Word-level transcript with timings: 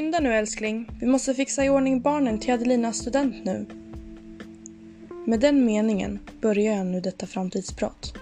Skynda 0.00 0.20
nu 0.20 0.34
älskling, 0.34 0.90
vi 1.00 1.06
måste 1.06 1.34
fixa 1.34 1.64
i 1.64 1.68
ordning 1.68 2.00
barnen 2.00 2.38
till 2.38 2.54
Adelinas 2.54 2.98
student 2.98 3.44
nu. 3.44 3.66
Med 5.26 5.40
den 5.40 5.64
meningen 5.64 6.18
börjar 6.40 6.76
jag 6.76 6.86
nu 6.86 7.00
detta 7.00 7.26
framtidsprat. 7.26 8.14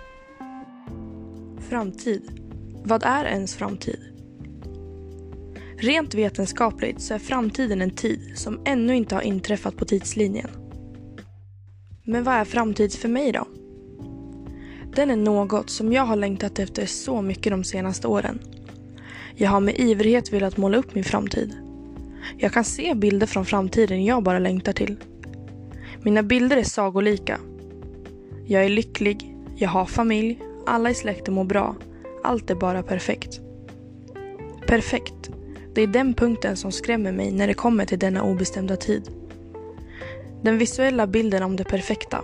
Framtid. 1.69 2.23
Vad 2.85 3.03
är 3.03 3.25
ens 3.25 3.57
framtid? 3.57 4.01
Rent 5.77 6.15
vetenskapligt 6.15 7.01
så 7.01 7.15
är 7.15 7.19
framtiden 7.19 7.83
en 7.83 7.91
tid 7.91 8.33
som 8.35 8.61
ännu 8.65 8.97
inte 8.97 9.15
har 9.15 9.23
inträffat 9.23 9.77
på 9.77 9.85
tidslinjen. 9.85 10.51
Men 12.05 12.25
vad 12.25 12.35
är 12.35 12.45
framtid 12.45 12.93
för 12.93 13.09
mig 13.09 13.33
då? 13.33 13.47
Den 14.95 15.11
är 15.11 15.17
något 15.17 15.71
som 15.71 15.93
jag 15.93 16.03
har 16.03 16.17
längtat 16.17 16.59
efter 16.59 16.87
så 16.87 17.23
mycket 17.23 17.53
de 17.53 17.65
senaste 17.65 18.09
åren. 18.09 18.39
Jag 19.35 19.51
har 19.51 19.61
med 19.61 19.79
ivrighet 19.79 20.33
velat 20.33 20.57
måla 20.57 20.77
upp 20.79 20.95
min 20.95 21.05
framtid. 21.05 21.68
Jag 22.41 22.53
kan 22.53 22.65
se 22.65 22.95
bilder 22.95 23.27
från 23.27 23.45
framtiden 23.45 24.05
jag 24.05 24.23
bara 24.23 24.39
längtar 24.39 24.73
till. 24.73 24.97
Mina 26.03 26.23
bilder 26.23 26.57
är 26.57 26.63
sagolika. 26.65 27.41
Jag 28.47 28.65
är 28.65 28.69
lycklig, 28.69 29.37
jag 29.57 29.69
har 29.69 29.87
familj, 29.87 30.39
alla 30.67 30.91
i 30.91 30.95
släkten 30.95 31.35
mår 31.35 31.45
bra. 31.45 31.77
Allt 32.25 32.51
är 32.51 32.55
bara 32.55 32.83
perfekt. 32.83 33.41
Perfekt. 34.67 35.31
Det 35.75 35.83
är 35.83 35.87
den 35.87 36.15
punkten 36.15 36.57
som 36.57 36.73
skrämmer 36.73 37.13
mig 37.13 37.33
när 37.33 37.47
det 37.47 37.55
kommer 37.55 37.87
till 37.87 37.99
denna 37.99 38.23
obestämda 38.23 38.77
tid. 38.77 39.11
Den 40.43 40.59
visuella 40.59 41.07
bilden 41.07 41.43
om 41.43 41.57
det 41.57 41.65
perfekta. 41.65 42.23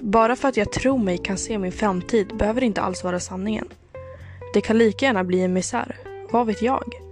Bara 0.00 0.36
för 0.36 0.48
att 0.48 0.56
jag 0.56 0.72
tror 0.72 0.98
mig 0.98 1.18
kan 1.18 1.38
se 1.38 1.58
min 1.58 1.72
framtid 1.72 2.36
behöver 2.36 2.60
det 2.60 2.66
inte 2.66 2.80
alls 2.80 3.04
vara 3.04 3.20
sanningen. 3.20 3.68
Det 4.54 4.60
kan 4.60 4.78
lika 4.78 5.06
gärna 5.06 5.24
bli 5.24 5.40
en 5.40 5.52
misär. 5.52 5.96
Vad 6.30 6.46
vet 6.46 6.62
jag? 6.62 7.07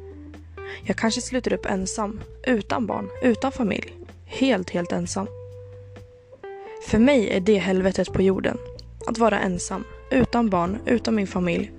Jag 0.83 0.97
kanske 0.97 1.21
slutar 1.21 1.53
upp 1.53 1.67
ensam, 1.67 2.21
utan 2.47 2.87
barn, 2.87 3.09
utan 3.23 3.53
familj. 3.53 3.93
Helt, 4.25 4.71
helt 4.71 4.93
ensam. 4.93 5.27
För 6.89 6.99
mig 6.99 7.29
är 7.29 7.41
det 7.41 7.59
helvetet 7.59 8.13
på 8.13 8.23
jorden. 8.23 8.59
Att 9.07 9.19
vara 9.19 9.41
ensam, 9.41 9.85
utan 10.11 10.51
barn, 10.51 10.79
utan 10.87 11.15
min 11.15 11.27
familj. 11.27 11.73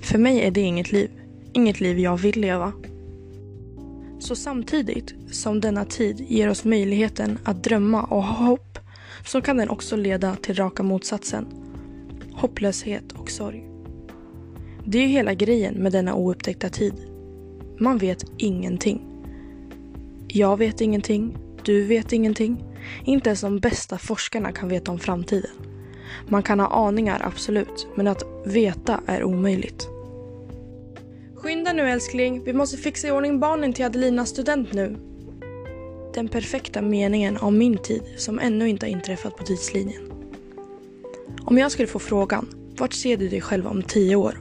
För 0.00 0.18
mig 0.18 0.40
är 0.40 0.50
det 0.50 0.60
inget 0.60 0.92
liv. 0.92 1.10
Inget 1.52 1.80
liv 1.80 1.98
jag 1.98 2.16
vill 2.16 2.40
leva. 2.40 2.72
Så 4.18 4.36
samtidigt 4.36 5.14
som 5.30 5.60
denna 5.60 5.84
tid 5.84 6.24
ger 6.28 6.50
oss 6.50 6.64
möjligheten 6.64 7.38
att 7.44 7.64
drömma 7.64 8.02
och 8.02 8.22
ha 8.22 8.46
hopp 8.46 8.78
så 9.24 9.40
kan 9.40 9.56
den 9.56 9.70
också 9.70 9.96
leda 9.96 10.36
till 10.36 10.54
raka 10.54 10.82
motsatsen. 10.82 11.46
Hopplöshet 12.32 13.12
och 13.12 13.30
sorg. 13.30 13.64
Det 14.84 14.98
är 14.98 15.02
ju 15.02 15.08
hela 15.08 15.34
grejen 15.34 15.74
med 15.74 15.92
denna 15.92 16.14
oupptäckta 16.14 16.68
tid. 16.68 16.94
Man 17.78 17.98
vet 17.98 18.24
ingenting. 18.36 19.00
Jag 20.28 20.56
vet 20.56 20.80
ingenting. 20.80 21.38
Du 21.62 21.84
vet 21.84 22.12
ingenting. 22.12 22.64
Inte 23.04 23.28
ens 23.28 23.40
de 23.40 23.58
bästa 23.58 23.98
forskarna 23.98 24.52
kan 24.52 24.68
veta 24.68 24.92
om 24.92 24.98
framtiden. 24.98 25.50
Man 26.28 26.42
kan 26.42 26.60
ha 26.60 26.86
aningar, 26.86 27.22
absolut, 27.24 27.86
men 27.94 28.06
att 28.08 28.22
veta 28.44 29.00
är 29.06 29.24
omöjligt. 29.24 29.88
Skynda 31.34 31.72
nu 31.72 31.90
älskling, 31.90 32.44
vi 32.44 32.52
måste 32.52 32.76
fixa 32.76 33.08
i 33.08 33.10
ordning 33.10 33.40
barnen 33.40 33.72
till 33.72 33.84
Adelinas 33.84 34.28
student 34.28 34.72
nu. 34.72 34.96
Den 36.14 36.28
perfekta 36.28 36.82
meningen 36.82 37.36
om 37.36 37.58
min 37.58 37.78
tid 37.78 38.02
som 38.16 38.38
ännu 38.38 38.68
inte 38.68 38.86
har 38.86 38.90
inträffat 38.90 39.36
på 39.36 39.44
tidslinjen. 39.44 40.02
Om 41.40 41.58
jag 41.58 41.72
skulle 41.72 41.88
få 41.88 41.98
frågan, 41.98 42.48
vart 42.78 42.92
ser 42.92 43.16
du 43.16 43.28
dig 43.28 43.40
själv 43.40 43.66
om 43.66 43.82
tio 43.82 44.16
år? 44.16 44.40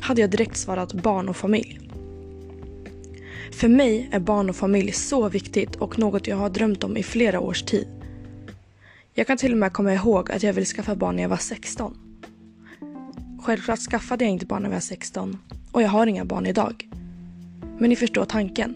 Hade 0.00 0.20
jag 0.20 0.30
direkt 0.30 0.56
svarat 0.56 0.92
barn 0.92 1.28
och 1.28 1.36
familj. 1.36 1.87
För 3.52 3.68
mig 3.68 4.08
är 4.12 4.20
barn 4.20 4.50
och 4.50 4.56
familj 4.56 4.92
så 4.92 5.28
viktigt 5.28 5.76
och 5.76 5.98
något 5.98 6.26
jag 6.26 6.36
har 6.36 6.50
drömt 6.50 6.84
om 6.84 6.96
i 6.96 7.02
flera 7.02 7.40
års 7.40 7.62
tid. 7.62 7.88
Jag 9.14 9.26
kan 9.26 9.36
till 9.36 9.52
och 9.52 9.58
med 9.58 9.72
komma 9.72 9.94
ihåg 9.94 10.30
att 10.30 10.42
jag 10.42 10.52
ville 10.52 10.66
skaffa 10.66 10.94
barn 10.94 11.16
när 11.16 11.22
jag 11.22 11.30
var 11.30 11.36
16. 11.36 11.98
Självklart 13.42 13.78
skaffade 13.78 14.24
jag 14.24 14.32
inte 14.32 14.46
barn 14.46 14.62
när 14.62 14.68
jag 14.68 14.74
var 14.74 14.80
16 14.80 15.38
och 15.72 15.82
jag 15.82 15.88
har 15.88 16.06
inga 16.06 16.24
barn 16.24 16.46
idag. 16.46 16.88
Men 17.78 17.90
ni 17.90 17.96
förstår 17.96 18.24
tanken. 18.24 18.74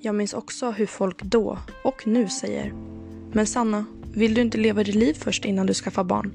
Jag 0.00 0.14
minns 0.14 0.32
också 0.32 0.70
hur 0.70 0.86
folk 0.86 1.22
då 1.22 1.58
och 1.84 2.06
nu 2.06 2.28
säger 2.28 2.72
Men 3.32 3.46
Sanna, 3.46 3.84
vill 4.14 4.34
du 4.34 4.40
inte 4.40 4.58
leva 4.58 4.84
ditt 4.84 4.94
liv 4.94 5.14
först 5.14 5.44
innan 5.44 5.66
du 5.66 5.74
skaffar 5.74 6.04
barn? 6.04 6.32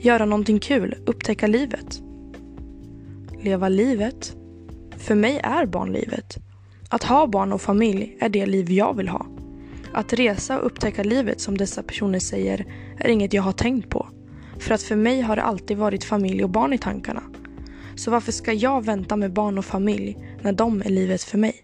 Göra 0.00 0.24
någonting 0.24 0.60
kul, 0.60 0.94
upptäcka 1.06 1.46
livet. 1.46 2.02
Leva 3.42 3.68
livet? 3.68 4.36
För 5.04 5.14
mig 5.14 5.40
är 5.42 5.66
barn 5.66 5.92
livet. 5.92 6.36
Att 6.88 7.02
ha 7.04 7.26
barn 7.26 7.52
och 7.52 7.60
familj 7.60 8.16
är 8.20 8.28
det 8.28 8.46
liv 8.46 8.70
jag 8.70 8.96
vill 8.96 9.08
ha. 9.08 9.26
Att 9.92 10.12
resa 10.12 10.58
och 10.58 10.66
upptäcka 10.66 11.02
livet 11.02 11.40
som 11.40 11.58
dessa 11.58 11.82
personer 11.82 12.18
säger 12.18 12.66
är 12.98 13.08
inget 13.08 13.32
jag 13.32 13.42
har 13.42 13.52
tänkt 13.52 13.90
på. 13.90 14.08
För 14.58 14.74
att 14.74 14.82
för 14.82 14.96
mig 14.96 15.20
har 15.20 15.36
det 15.36 15.42
alltid 15.42 15.76
varit 15.76 16.04
familj 16.04 16.44
och 16.44 16.50
barn 16.50 16.72
i 16.72 16.78
tankarna. 16.78 17.22
Så 17.96 18.10
varför 18.10 18.32
ska 18.32 18.52
jag 18.52 18.84
vänta 18.84 19.16
med 19.16 19.32
barn 19.32 19.58
och 19.58 19.64
familj 19.64 20.16
när 20.42 20.52
de 20.52 20.80
är 20.80 20.90
livet 20.90 21.22
för 21.22 21.38
mig? 21.38 21.54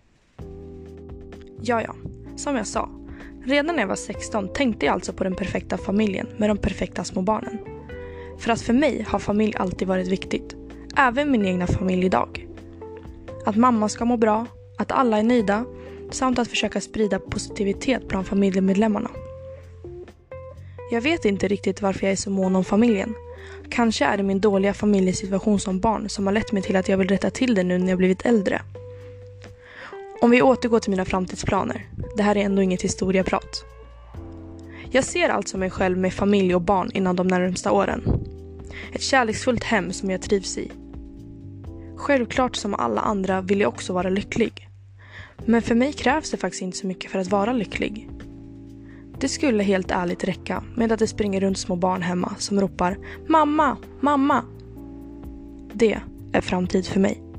Ja, 1.63 1.83
ja. 1.83 1.95
Som 2.37 2.57
jag 2.57 2.67
sa. 2.67 2.89
Redan 3.45 3.77
när 3.77 3.83
jag 3.83 3.89
var 3.89 3.97
16 3.97 4.53
tänkte 4.53 4.87
jag 4.87 4.93
alltså 4.93 5.13
på 5.13 5.25
den 5.25 5.35
perfekta 5.35 5.79
familjen 5.79 6.27
med 6.37 6.51
de 6.51 6.59
perfekta 6.59 7.05
små 7.05 7.23
barnen. 7.23 7.59
För 8.39 8.53
att 8.53 8.61
för 8.61 8.73
mig 8.73 9.07
har 9.09 9.19
familj 9.19 9.55
alltid 9.57 9.89
varit 9.89 10.09
viktigt. 10.09 10.57
Även 10.97 11.31
min 11.31 11.47
egna 11.47 11.67
familj 11.67 12.07
idag. 12.07 12.50
Att 13.45 13.57
mamma 13.57 13.89
ska 13.89 14.05
må 14.05 14.17
bra, 14.17 14.47
att 14.79 14.93
alla 14.93 15.19
är 15.19 15.23
nöjda 15.23 15.65
samt 16.11 16.39
att 16.39 16.49
försöka 16.49 16.81
sprida 16.81 17.19
positivitet 17.19 18.09
bland 18.09 18.27
familjemedlemmarna. 18.27 19.11
Jag 20.91 21.01
vet 21.01 21.25
inte 21.25 21.49
riktigt 21.49 21.83
varför 21.83 22.07
jag 22.07 22.13
är 22.13 22.17
så 22.17 22.31
mån 22.31 22.57
om 22.57 22.65
familjen. 22.65 23.15
Kanske 23.71 24.05
är 24.05 24.17
det 24.17 24.23
min 24.23 24.41
dåliga 24.41 24.75
familjesituation 24.75 25.61
som 25.61 25.81
barn 25.81 26.09
som 26.09 26.27
har 26.27 26.35
lett 26.35 26.53
mig 26.53 26.63
till 26.63 26.77
att 26.77 26.89
jag 26.89 26.99
vill 26.99 27.09
rätta 27.09 27.31
till 27.31 27.55
det 27.55 27.63
nu 27.63 27.79
när 27.79 27.89
jag 27.89 27.99
blivit 27.99 28.27
äldre. 28.27 28.63
Om 30.21 30.31
vi 30.31 30.43
återgår 30.43 30.81
till 30.81 30.91
mina 30.91 31.05
framtidsplaner. 31.05 31.87
Det 32.17 32.23
här 32.23 32.37
är 32.37 32.41
ändå 32.41 32.63
inget 32.63 32.83
historieprat. 32.83 33.65
Jag 34.91 35.05
ser 35.05 35.29
alltså 35.29 35.59
mig 35.59 35.71
själv 35.71 35.99
med 35.99 36.13
familj 36.13 36.55
och 36.55 36.61
barn 36.61 36.91
inom 36.95 37.17
de 37.17 37.27
närmsta 37.27 37.73
åren. 37.73 38.03
Ett 38.93 39.03
kärleksfullt 39.03 39.65
hem 39.65 39.93
som 39.93 40.11
jag 40.11 40.23
trivs 40.23 40.59
i. 40.59 40.71
Självklart 42.01 42.57
som 42.57 42.75
alla 42.75 43.01
andra 43.01 43.41
vill 43.41 43.61
jag 43.61 43.69
också 43.69 43.93
vara 43.93 44.09
lycklig. 44.09 44.69
Men 45.47 45.63
för 45.63 45.75
mig 45.75 45.93
krävs 45.93 46.31
det 46.31 46.37
faktiskt 46.37 46.63
inte 46.63 46.77
så 46.77 46.87
mycket 46.87 47.11
för 47.11 47.19
att 47.19 47.31
vara 47.31 47.53
lycklig. 47.53 48.09
Det 49.19 49.29
skulle 49.29 49.63
helt 49.63 49.91
ärligt 49.91 50.25
räcka 50.25 50.65
med 50.77 50.93
att 50.93 50.99
det 50.99 51.07
springer 51.07 51.41
runt 51.41 51.59
små 51.59 51.77
barn 51.77 52.03
hemma 52.03 52.35
som 52.39 52.61
ropar 52.61 52.99
Mamma! 53.29 53.77
Mamma! 54.01 54.45
Det 55.73 56.01
är 56.33 56.41
framtid 56.41 56.87
för 56.87 57.01
mig. 57.01 57.30